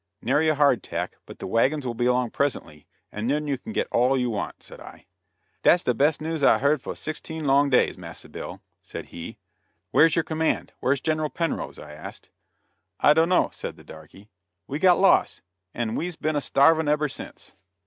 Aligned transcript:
"Nary 0.23 0.49
a 0.49 0.55
hard 0.55 0.81
tack; 0.81 1.17
but 1.27 1.37
the 1.37 1.45
wagons 1.45 1.85
will 1.85 1.93
be 1.93 2.07
along 2.07 2.31
presently, 2.31 2.87
and 3.11 3.29
then 3.29 3.45
you 3.45 3.55
can 3.55 3.71
get 3.71 3.87
all 3.91 4.17
you 4.17 4.31
want," 4.31 4.63
said 4.63 4.79
I. 4.79 5.05
"Dat's 5.61 5.83
de 5.83 5.93
best 5.93 6.21
news 6.21 6.41
I'se 6.43 6.59
heerd 6.59 6.81
foah 6.81 6.95
sixteen 6.97 7.45
long 7.45 7.69
days, 7.69 7.99
Massa 7.99 8.27
Bill," 8.27 8.61
said 8.81 9.09
he. 9.09 9.37
"Where's 9.91 10.15
your 10.15 10.23
command? 10.23 10.71
Where's 10.79 11.01
General 11.01 11.29
Penrose?" 11.29 11.77
I 11.77 11.91
asked. 11.93 12.31
"I 12.99 13.13
dunno," 13.13 13.51
said 13.53 13.75
the 13.77 13.83
darkey; 13.83 14.29
"we 14.65 14.79
got 14.79 14.97
lost, 14.97 15.43
and 15.71 15.95
we's 15.95 16.15
been 16.15 16.35
a 16.35 16.41
starvin' 16.41 16.87
eber 16.87 17.07
since." 17.07 17.51